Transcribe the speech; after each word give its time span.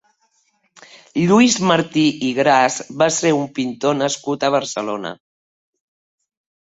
Lluís 1.31 1.57
Martí 1.71 2.05
i 2.29 2.31
Gras 2.37 2.77
va 3.01 3.09
ser 3.17 3.33
un 3.41 3.45
pintor 3.59 3.99
nascut 3.99 4.47
a 4.47 4.51
Barcelona. 4.57 5.13